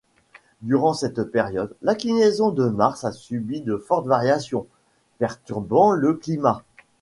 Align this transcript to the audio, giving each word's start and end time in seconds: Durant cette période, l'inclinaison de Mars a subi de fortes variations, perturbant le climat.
Durant 0.63 0.95
cette 0.95 1.21
période, 1.25 1.75
l'inclinaison 1.83 2.49
de 2.49 2.67
Mars 2.67 3.03
a 3.03 3.11
subi 3.11 3.61
de 3.61 3.77
fortes 3.77 4.07
variations, 4.07 4.65
perturbant 5.19 5.91
le 5.91 6.15
climat. 6.15 6.63